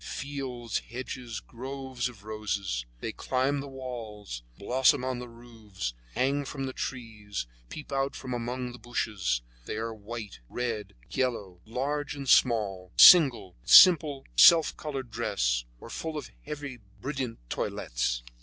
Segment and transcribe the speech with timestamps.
[0.03, 2.87] fields, hedges, groves of roses.
[3.01, 8.15] They climb up the walls, blossom on the roofs, hang from the trees, peep out
[8.15, 13.73] from among the bushes; they are white, red, yellow, large and small, single, with a
[13.73, 18.23] simple self colored dress, or full and heavy in brilliant toilettes.